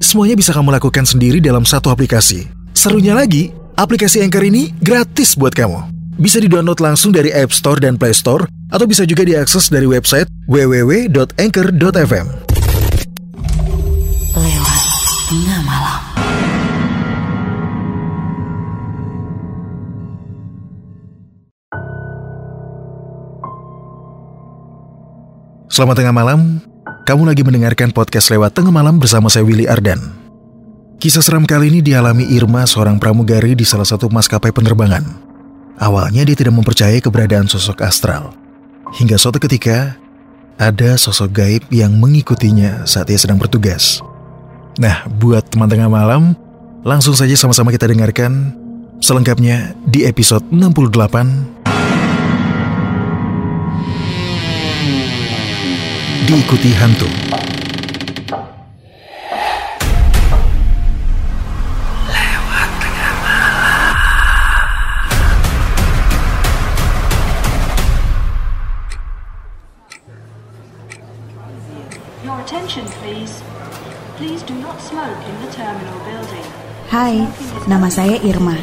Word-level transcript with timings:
semuanya 0.00 0.34
bisa 0.34 0.50
kamu 0.56 0.72
lakukan 0.74 1.04
sendiri 1.04 1.38
dalam 1.38 1.68
satu 1.68 1.92
aplikasi. 1.92 2.48
Serunya 2.72 3.12
lagi, 3.12 3.52
aplikasi 3.76 4.24
Anchor 4.24 4.42
ini 4.42 4.72
gratis 4.80 5.36
buat 5.36 5.52
kamu. 5.52 5.92
Bisa 6.16 6.40
di-download 6.40 6.80
langsung 6.80 7.12
dari 7.12 7.30
App 7.30 7.52
Store 7.52 7.78
dan 7.78 8.00
Play 8.00 8.16
Store, 8.16 8.48
atau 8.72 8.88
bisa 8.88 9.04
juga 9.04 9.22
diakses 9.22 9.68
dari 9.68 9.84
website 9.84 10.26
www.anchor.fm. 10.48 12.26
Lewat 14.34 14.82
Tengah 15.28 15.60
Malam. 15.62 16.00
Selamat 25.70 26.02
tengah 26.02 26.10
malam, 26.12 26.58
kamu 27.08 27.32
lagi 27.32 27.40
mendengarkan 27.40 27.90
podcast 27.96 28.28
lewat 28.28 28.52
tengah 28.52 28.72
malam 28.72 29.00
bersama 29.00 29.32
saya 29.32 29.46
Willy 29.46 29.64
Ardan. 29.64 29.98
Kisah 31.00 31.24
seram 31.24 31.48
kali 31.48 31.72
ini 31.72 31.80
dialami 31.80 32.28
Irma, 32.36 32.68
seorang 32.68 33.00
pramugari 33.00 33.56
di 33.56 33.64
salah 33.64 33.88
satu 33.88 34.12
maskapai 34.12 34.52
penerbangan. 34.52 35.00
Awalnya 35.80 36.28
dia 36.28 36.36
tidak 36.36 36.60
mempercayai 36.60 37.00
keberadaan 37.00 37.48
sosok 37.48 37.80
astral. 37.80 38.36
Hingga 38.92 39.16
suatu 39.16 39.40
ketika, 39.40 39.96
ada 40.60 41.00
sosok 41.00 41.32
gaib 41.32 41.62
yang 41.72 41.96
mengikutinya 41.96 42.84
saat 42.84 43.08
ia 43.08 43.16
sedang 43.16 43.40
bertugas. 43.40 44.04
Nah, 44.76 45.08
buat 45.08 45.48
teman 45.48 45.72
tengah 45.72 45.88
malam, 45.88 46.36
langsung 46.84 47.16
saja 47.16 47.32
sama-sama 47.32 47.72
kita 47.72 47.88
dengarkan 47.88 48.52
selengkapnya 49.00 49.72
di 49.88 50.04
episode 50.04 50.44
68 50.52 51.59
Diikuti 56.30 56.70
Hantu. 56.78 57.10
Your 72.22 72.38
attention, 72.38 72.86
please. 73.02 73.42
Please 74.14 74.46
do 74.46 74.54
not 74.62 74.78
smoke 74.78 75.10
in 75.26 75.34
the 75.42 75.50
terminal 75.50 75.98
building. 76.06 76.46
Hai, 76.94 77.26
nama 77.66 77.90
saya 77.90 78.22
Irma. 78.22 78.54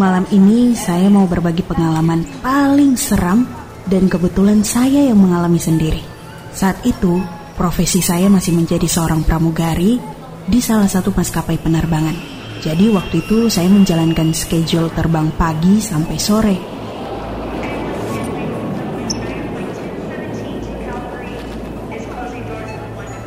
Malam 0.00 0.24
ini 0.32 0.72
saya 0.72 1.12
mau 1.12 1.28
berbagi 1.28 1.60
pengalaman 1.60 2.24
paling 2.40 2.96
seram 2.96 3.44
dan 3.84 4.08
kebetulan 4.08 4.64
saya 4.64 5.12
yang 5.12 5.20
mengalami 5.20 5.60
sendiri. 5.60 6.11
Saat 6.52 6.84
itu, 6.84 7.16
profesi 7.56 8.04
saya 8.04 8.28
masih 8.28 8.52
menjadi 8.52 8.84
seorang 8.84 9.24
pramugari 9.24 9.96
di 10.44 10.60
salah 10.60 10.88
satu 10.88 11.08
maskapai 11.16 11.56
penerbangan. 11.56 12.14
Jadi 12.62 12.92
waktu 12.94 13.26
itu 13.26 13.50
saya 13.50 13.66
menjalankan 13.66 14.30
schedule 14.36 14.92
terbang 14.94 15.32
pagi 15.34 15.82
sampai 15.82 16.16
sore. 16.20 16.56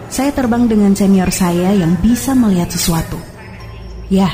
Saya 0.08 0.32
terbang 0.32 0.64
dengan 0.72 0.96
senior 0.96 1.28
saya 1.28 1.76
yang 1.76 2.00
bisa 2.00 2.32
melihat 2.32 2.72
sesuatu. 2.72 3.20
Ya, 4.08 4.32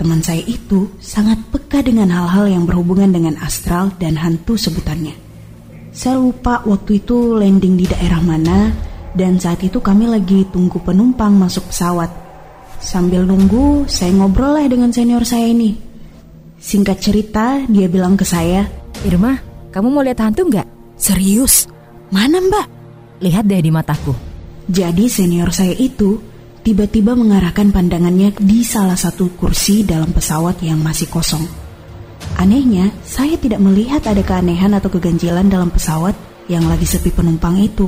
teman 0.00 0.24
saya 0.24 0.40
itu 0.40 0.88
sangat 1.04 1.36
peka 1.52 1.84
dengan 1.84 2.08
hal-hal 2.08 2.48
yang 2.48 2.64
berhubungan 2.64 3.12
dengan 3.12 3.36
astral 3.44 3.92
dan 4.00 4.16
hantu 4.16 4.56
sebutannya. 4.56 5.31
Saya 5.92 6.16
lupa 6.16 6.64
waktu 6.64 7.04
itu 7.04 7.36
landing 7.36 7.76
di 7.76 7.84
daerah 7.84 8.24
mana 8.24 8.72
dan 9.12 9.36
saat 9.36 9.60
itu 9.60 9.76
kami 9.76 10.08
lagi 10.08 10.48
tunggu 10.48 10.80
penumpang 10.80 11.36
masuk 11.36 11.68
pesawat. 11.68 12.08
Sambil 12.80 13.28
nunggu, 13.28 13.84
saya 13.92 14.08
ngobrol 14.16 14.56
lah 14.56 14.64
dengan 14.72 14.88
senior 14.88 15.28
saya 15.28 15.52
ini. 15.52 15.76
Singkat 16.56 16.96
cerita, 16.96 17.60
dia 17.68 17.92
bilang 17.92 18.16
ke 18.16 18.24
saya, 18.24 18.64
Irma, 19.04 19.36
kamu 19.68 19.92
mau 19.92 20.00
lihat 20.00 20.24
hantu 20.24 20.48
nggak? 20.48 20.96
Serius? 20.96 21.68
Mana 22.08 22.40
mbak? 22.40 22.66
Lihat 23.20 23.44
deh 23.44 23.60
di 23.60 23.68
mataku. 23.68 24.16
Jadi 24.72 25.12
senior 25.12 25.52
saya 25.52 25.76
itu 25.76 26.16
tiba-tiba 26.64 27.12
mengarahkan 27.12 27.68
pandangannya 27.68 28.32
di 28.40 28.64
salah 28.64 28.96
satu 28.96 29.36
kursi 29.36 29.84
dalam 29.84 30.08
pesawat 30.08 30.56
yang 30.64 30.80
masih 30.80 31.12
kosong. 31.12 31.61
Anehnya, 32.38 32.90
saya 33.06 33.38
tidak 33.38 33.62
melihat 33.62 34.02
ada 34.08 34.20
keanehan 34.24 34.74
atau 34.74 34.90
keganjilan 34.90 35.46
dalam 35.46 35.70
pesawat 35.70 36.16
yang 36.50 36.66
lagi 36.66 36.88
sepi 36.88 37.14
penumpang 37.14 37.60
itu. 37.60 37.86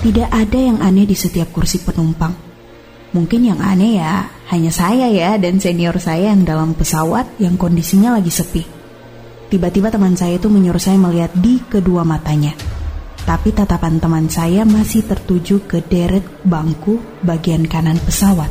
Tidak 0.00 0.30
ada 0.30 0.58
yang 0.58 0.78
aneh 0.78 1.04
di 1.04 1.18
setiap 1.18 1.50
kursi 1.50 1.82
penumpang. 1.82 2.32
Mungkin 3.10 3.42
yang 3.42 3.58
aneh 3.58 3.98
ya 3.98 4.30
hanya 4.54 4.70
saya 4.70 5.10
ya 5.10 5.34
dan 5.34 5.58
senior 5.58 5.98
saya 5.98 6.30
yang 6.30 6.46
dalam 6.46 6.78
pesawat 6.78 7.42
yang 7.42 7.58
kondisinya 7.58 8.14
lagi 8.14 8.30
sepi. 8.30 8.62
Tiba-tiba 9.50 9.90
teman 9.90 10.14
saya 10.14 10.38
itu 10.38 10.46
menyuruh 10.46 10.78
saya 10.78 10.94
melihat 10.94 11.34
di 11.34 11.58
kedua 11.58 12.06
matanya. 12.06 12.54
Tapi 13.26 13.50
tatapan 13.50 13.98
teman 13.98 14.30
saya 14.30 14.62
masih 14.62 15.04
tertuju 15.10 15.66
ke 15.66 15.82
deret 15.82 16.22
bangku 16.46 17.02
bagian 17.26 17.66
kanan 17.66 17.98
pesawat. 17.98 18.48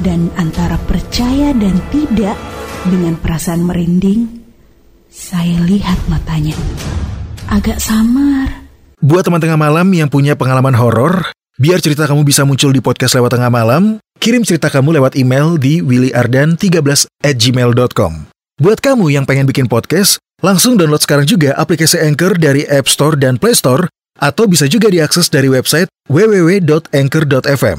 Dan 0.00 0.30
antara 0.38 0.78
percaya 0.80 1.52
dan 1.52 1.76
tidak 1.92 2.38
dengan 2.88 3.18
perasaan 3.18 3.66
merinding, 3.66 4.39
saya 5.10 5.58
lihat 5.66 5.98
matanya. 6.06 6.54
Agak 7.50 7.82
samar. 7.82 8.70
Buat 9.02 9.26
teman 9.26 9.42
tengah 9.42 9.58
malam 9.58 9.90
yang 9.90 10.06
punya 10.06 10.38
pengalaman 10.38 10.78
horor, 10.78 11.34
biar 11.58 11.82
cerita 11.82 12.06
kamu 12.06 12.22
bisa 12.22 12.46
muncul 12.46 12.70
di 12.70 12.78
podcast 12.78 13.18
lewat 13.18 13.34
tengah 13.34 13.50
malam, 13.50 13.98
kirim 14.22 14.46
cerita 14.46 14.70
kamu 14.70 15.02
lewat 15.02 15.18
email 15.18 15.58
di 15.58 15.82
willyardan13 15.82 17.10
at 17.26 17.34
gmail.com. 17.34 18.30
Buat 18.62 18.78
kamu 18.78 19.10
yang 19.10 19.26
pengen 19.26 19.50
bikin 19.50 19.66
podcast, 19.66 20.22
langsung 20.46 20.78
download 20.78 21.02
sekarang 21.02 21.26
juga 21.26 21.58
aplikasi 21.58 21.98
Anchor 21.98 22.38
dari 22.38 22.62
App 22.70 22.86
Store 22.86 23.18
dan 23.18 23.34
Play 23.34 23.58
Store, 23.58 23.90
atau 24.20 24.46
bisa 24.46 24.70
juga 24.70 24.92
diakses 24.92 25.26
dari 25.26 25.50
website 25.50 25.90
www.anchor.fm. 26.06 27.78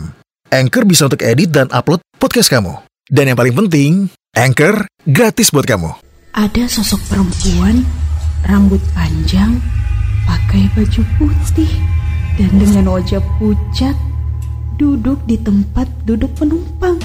Anchor 0.52 0.84
bisa 0.84 1.08
untuk 1.08 1.22
edit 1.24 1.53
dan 1.53 1.72
upload 1.72 2.03
podcast 2.19 2.52
kamu. 2.52 2.75
Dan 3.08 3.31
yang 3.31 3.38
paling 3.40 3.56
penting, 3.56 3.92
Anchor 4.36 4.84
gratis 5.06 5.53
buat 5.53 5.69
kamu. 5.69 6.10
Ada 6.31 6.64
sosok 6.64 7.12
perempuan, 7.12 7.84
rambut 8.47 8.80
panjang, 8.96 9.59
pakai 10.24 10.64
baju 10.72 11.03
putih, 11.19 11.68
dan 12.40 12.56
dengan 12.56 12.96
wajah 12.96 13.19
pucat, 13.36 13.92
duduk 14.80 15.19
di 15.28 15.36
tempat 15.36 15.92
duduk 16.08 16.31
penumpang. 16.40 16.96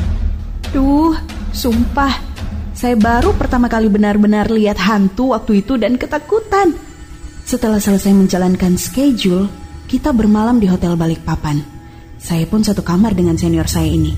Duh, 0.70 1.10
sumpah, 1.50 2.14
saya 2.70 2.94
baru 2.94 3.34
pertama 3.34 3.66
kali 3.66 3.90
benar-benar 3.90 4.46
lihat 4.46 4.78
hantu 4.78 5.34
waktu 5.34 5.58
itu 5.58 5.74
dan 5.74 5.98
ketakutan. 5.98 6.78
Setelah 7.42 7.82
selesai 7.82 8.14
menjalankan 8.14 8.78
schedule, 8.78 9.50
kita 9.90 10.14
bermalam 10.14 10.62
di 10.62 10.70
Hotel 10.70 10.94
Balikpapan. 10.94 11.66
Saya 12.22 12.46
pun 12.46 12.62
satu 12.62 12.86
kamar 12.86 13.18
dengan 13.18 13.34
senior 13.34 13.66
saya 13.66 13.90
ini. 13.90 14.14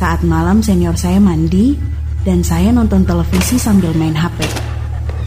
Saat 0.00 0.24
malam 0.24 0.64
senior 0.64 0.96
saya 0.96 1.20
mandi 1.20 1.76
dan 2.24 2.40
saya 2.40 2.72
nonton 2.72 3.04
televisi 3.04 3.60
sambil 3.60 3.92
main 3.94 4.16
HP. 4.16 4.40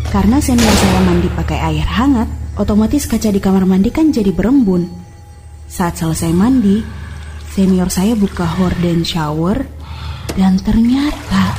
Karena 0.09 0.41
senior 0.41 0.73
saya 0.73 0.99
mandi 1.05 1.29
pakai 1.29 1.59
air 1.61 1.85
hangat, 1.85 2.29
otomatis 2.57 3.05
kaca 3.05 3.29
di 3.29 3.37
kamar 3.37 3.69
mandi 3.69 3.93
kan 3.93 4.09
jadi 4.09 4.33
berembun. 4.33 4.89
Saat 5.69 6.01
selesai 6.01 6.33
mandi, 6.33 6.81
senior 7.53 7.93
saya 7.93 8.17
buka 8.17 8.43
horden 8.43 9.05
shower 9.05 9.61
dan 10.33 10.57
ternyata 10.57 11.53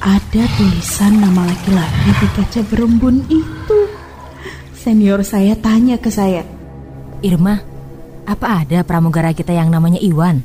ada 0.00 0.42
tulisan 0.56 1.20
nama 1.20 1.44
laki-laki 1.44 2.10
di 2.24 2.28
kaca 2.32 2.60
berembun 2.64 3.16
itu. 3.28 3.78
Senior 4.72 5.24
saya 5.24 5.56
tanya 5.56 5.96
ke 5.96 6.12
saya, 6.12 6.44
Irma, 7.24 7.56
apa 8.24 8.64
ada 8.64 8.84
pramugara 8.84 9.32
kita 9.32 9.52
yang 9.52 9.72
namanya 9.72 9.96
Iwan? 10.00 10.44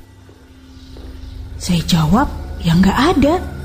Saya 1.59 1.83
jawab, 1.83 2.31
ya 2.63 2.71
nggak 2.75 2.99
ada. 3.15 3.58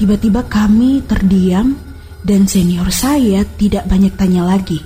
Tiba-tiba 0.00 0.48
kami 0.48 1.04
terdiam 1.04 1.76
dan 2.24 2.48
senior 2.48 2.88
saya 2.88 3.44
tidak 3.60 3.84
banyak 3.84 4.16
tanya 4.16 4.48
lagi. 4.48 4.80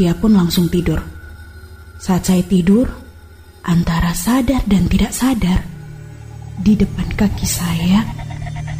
Dia 0.00 0.16
pun 0.16 0.32
langsung 0.32 0.72
tidur. 0.72 1.04
Saat 2.00 2.32
saya 2.32 2.40
tidur, 2.40 2.88
antara 3.60 4.16
sadar 4.16 4.64
dan 4.64 4.88
tidak 4.88 5.12
sadar, 5.12 5.60
Di 6.54 6.78
depan 6.78 7.10
kaki 7.18 7.44
saya, 7.44 8.06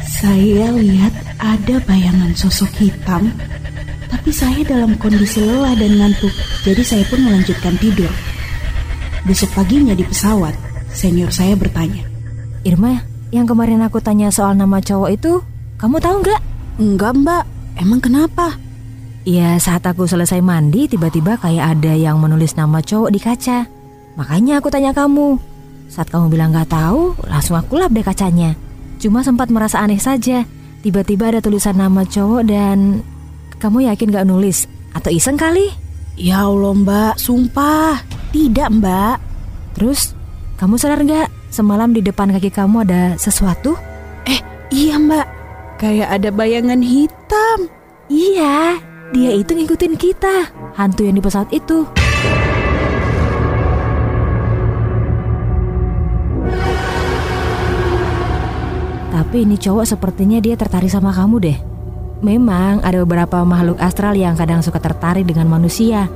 saya 0.07 0.71
lihat 0.71 1.11
ada 1.37 1.75
bayangan 1.83 2.31
sosok 2.31 2.71
hitam, 2.79 3.27
tapi 4.07 4.31
saya 4.31 4.63
dalam 4.63 4.95
kondisi 4.95 5.43
lelah 5.43 5.75
dan 5.75 5.99
ngantuk, 5.99 6.31
jadi 6.63 6.81
saya 6.87 7.03
pun 7.11 7.19
melanjutkan 7.27 7.75
tidur. 7.77 8.07
Besok 9.27 9.51
paginya 9.59 9.91
di 9.91 10.07
pesawat, 10.07 10.55
senior 10.95 11.35
saya 11.35 11.51
bertanya, 11.59 12.07
Irma, 12.63 13.03
yang 13.35 13.43
kemarin 13.43 13.83
aku 13.83 13.99
tanya 13.99 14.31
soal 14.31 14.55
nama 14.55 14.79
cowok 14.79 15.11
itu, 15.11 15.43
kamu 15.75 15.99
tahu 15.99 16.15
nggak? 16.23 16.41
Enggak 16.79 17.11
mbak, 17.19 17.43
emang 17.79 17.99
kenapa? 17.99 18.55
Ya 19.25 19.57
saat 19.57 19.81
aku 19.83 20.05
selesai 20.05 20.39
mandi 20.39 20.85
tiba-tiba 20.85 21.35
kayak 21.41 21.79
ada 21.79 21.93
yang 21.97 22.21
menulis 22.21 22.53
nama 22.53 22.79
cowok 22.79 23.09
di 23.09 23.19
kaca. 23.19 23.65
Makanya 24.15 24.61
aku 24.61 24.71
tanya 24.71 24.95
kamu. 24.95 25.35
Saat 25.91 26.13
kamu 26.13 26.31
bilang 26.31 26.53
nggak 26.55 26.71
tahu, 26.71 27.17
langsung 27.27 27.57
aku 27.59 27.81
lap 27.81 27.91
deh 27.91 28.05
kacanya. 28.05 28.53
Cuma 29.01 29.25
sempat 29.25 29.51
merasa 29.51 29.83
aneh 29.83 29.99
saja. 29.99 30.47
Tiba-tiba 30.85 31.33
ada 31.33 31.41
tulisan 31.41 31.75
nama 31.75 32.05
cowok 32.05 32.45
dan 32.45 33.01
kamu 33.57 33.89
yakin 33.89 34.13
gak 34.13 34.29
nulis? 34.29 34.69
Atau 34.93 35.09
iseng 35.09 35.35
kali? 35.35 35.73
Ya 36.15 36.45
Allah 36.45 36.71
mbak, 36.77 37.13
sumpah. 37.19 37.99
Tidak 38.29 38.69
mbak. 38.79 39.17
Terus 39.75 40.13
kamu 40.55 40.79
sadar 40.79 41.01
nggak 41.03 41.27
semalam 41.51 41.91
di 41.91 41.99
depan 41.99 42.31
kaki 42.31 42.53
kamu 42.53 42.85
ada 42.87 43.17
sesuatu? 43.19 43.75
Eh 44.23 44.39
iya 44.71 44.95
mbak, 45.01 45.25
kayak 45.75 46.09
ada 46.11 46.29
bayangan 46.31 46.79
hitam. 46.79 47.67
Iya, 48.07 48.79
dia 49.11 49.31
itu 49.35 49.51
ngikutin 49.55 49.95
kita. 49.97 50.51
Hantu 50.75 51.07
yang 51.07 51.15
di 51.17 51.23
pesawat 51.23 51.49
itu. 51.51 51.87
Tapi 59.15 59.47
ini 59.47 59.55
cowok 59.55 59.85
sepertinya 59.87 60.39
dia 60.43 60.59
tertarik 60.59 60.91
sama 60.91 61.15
kamu 61.15 61.35
deh. 61.39 61.57
Memang 62.23 62.83
ada 62.83 63.03
beberapa 63.03 63.43
makhluk 63.43 63.79
astral 63.79 64.15
yang 64.15 64.35
kadang 64.35 64.63
suka 64.63 64.79
tertarik 64.79 65.27
dengan 65.27 65.47
manusia. 65.51 66.07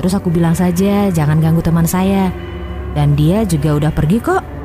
Terus 0.00 0.14
aku 0.14 0.32
bilang 0.32 0.54
saja 0.54 1.12
jangan 1.12 1.40
ganggu 1.40 1.60
teman 1.64 1.84
saya. 1.84 2.32
Dan 2.96 3.16
dia 3.16 3.44
juga 3.44 3.76
udah 3.76 3.92
pergi 3.92 4.18
kok. 4.20 4.57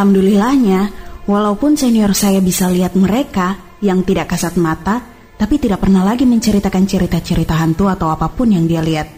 Alhamdulillahnya, 0.00 0.88
walaupun 1.28 1.76
senior 1.76 2.16
saya 2.16 2.40
bisa 2.40 2.72
lihat 2.72 2.96
mereka 2.96 3.76
yang 3.84 4.00
tidak 4.00 4.32
kasat 4.32 4.56
mata, 4.56 5.04
tapi 5.36 5.60
tidak 5.60 5.84
pernah 5.84 6.00
lagi 6.00 6.24
menceritakan 6.24 6.88
cerita-cerita 6.88 7.52
hantu 7.60 7.84
atau 7.84 8.08
apa 8.08 8.32
pun 8.32 8.48
yang 8.48 8.64
dia 8.64 8.80
lihat. 8.80 9.12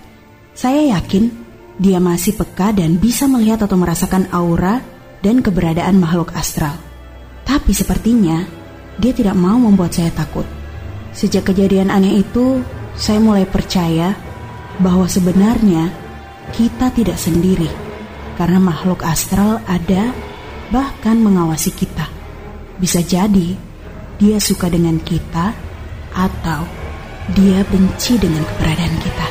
Saya 0.58 0.98
yakin 0.98 1.30
dia 1.78 2.02
masih 2.02 2.34
peka 2.34 2.74
dan 2.74 2.98
bisa 2.98 3.30
melihat 3.30 3.62
atau 3.62 3.78
merasakan 3.78 4.26
aura 4.34 4.82
dan 5.22 5.38
keberadaan 5.38 6.02
makhluk 6.02 6.34
astral. 6.34 6.74
Tapi 7.46 7.70
sepertinya 7.70 8.42
dia 8.98 9.14
tidak 9.14 9.38
mau 9.38 9.62
membuat 9.62 9.94
saya 9.94 10.10
takut. 10.10 10.50
Sejak 11.14 11.46
kejadian 11.46 11.94
aneh 11.94 12.26
itu, 12.26 12.58
saya 12.98 13.22
mulai 13.22 13.46
percaya 13.46 14.18
bahwa 14.82 15.06
sebenarnya 15.06 15.94
kita 16.50 16.90
tidak 16.90 17.22
sendiri 17.22 17.70
karena 18.34 18.58
makhluk 18.58 19.06
astral 19.06 19.62
ada 19.70 20.10
bahkan 20.72 21.20
mengawasi 21.20 21.68
kita. 21.76 22.08
Bisa 22.80 23.04
jadi 23.04 23.54
dia 24.16 24.40
suka 24.40 24.72
dengan 24.72 24.96
kita, 25.04 25.52
atau 26.16 26.64
dia 27.36 27.60
benci 27.68 28.16
dengan 28.16 28.40
keberadaan 28.44 28.96
kita. 29.04 29.28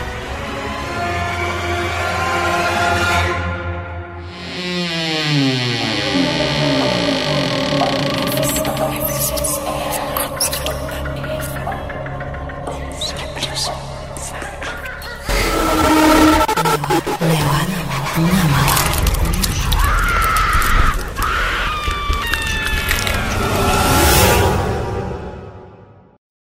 Lewat. 17.21 18.70